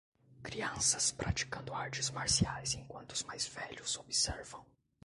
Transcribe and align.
Crianças 0.41 1.11
praticando 1.11 1.75
artes 1.75 2.09
marciais 2.09 2.73
enquanto 2.73 3.11
os 3.11 3.21
mais 3.21 3.45
velhos 3.47 3.97
observam. 3.99 4.65